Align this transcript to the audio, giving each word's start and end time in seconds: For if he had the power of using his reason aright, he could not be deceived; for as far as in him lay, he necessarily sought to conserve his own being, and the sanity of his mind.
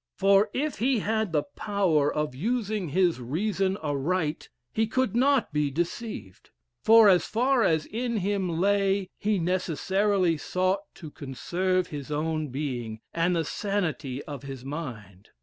For 0.15 0.49
if 0.51 0.79
he 0.79 0.97
had 0.97 1.31
the 1.31 1.43
power 1.43 2.11
of 2.11 2.33
using 2.33 2.89
his 2.89 3.19
reason 3.21 3.77
aright, 3.83 4.49
he 4.73 4.87
could 4.87 5.15
not 5.15 5.53
be 5.53 5.69
deceived; 5.69 6.49
for 6.81 7.07
as 7.07 7.27
far 7.27 7.61
as 7.61 7.85
in 7.85 8.17
him 8.17 8.49
lay, 8.59 9.11
he 9.19 9.37
necessarily 9.37 10.37
sought 10.37 10.81
to 10.95 11.11
conserve 11.11 11.85
his 11.89 12.11
own 12.11 12.47
being, 12.47 12.99
and 13.13 13.35
the 13.35 13.45
sanity 13.45 14.23
of 14.23 14.41
his 14.41 14.65
mind. 14.65 15.29